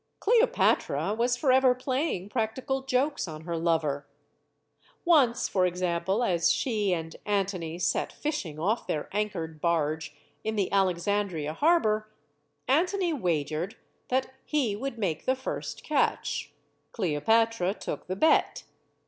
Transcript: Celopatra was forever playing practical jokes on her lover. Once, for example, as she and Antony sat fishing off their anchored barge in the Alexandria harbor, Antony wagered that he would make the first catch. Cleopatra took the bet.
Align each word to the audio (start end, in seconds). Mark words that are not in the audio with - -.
Celopatra 0.19 1.13
was 1.15 1.37
forever 1.37 1.75
playing 1.75 2.27
practical 2.27 2.81
jokes 2.81 3.27
on 3.27 3.41
her 3.41 3.55
lover. 3.55 4.07
Once, 5.05 5.47
for 5.47 5.67
example, 5.67 6.23
as 6.23 6.51
she 6.51 6.91
and 6.91 7.17
Antony 7.23 7.77
sat 7.77 8.11
fishing 8.11 8.57
off 8.57 8.87
their 8.87 9.07
anchored 9.11 9.61
barge 9.61 10.15
in 10.43 10.55
the 10.55 10.71
Alexandria 10.73 11.53
harbor, 11.53 12.11
Antony 12.67 13.13
wagered 13.13 13.75
that 14.07 14.33
he 14.43 14.75
would 14.75 14.97
make 14.97 15.25
the 15.25 15.35
first 15.35 15.83
catch. 15.83 16.51
Cleopatra 16.93 17.75
took 17.75 18.07
the 18.07 18.15
bet. 18.15 18.63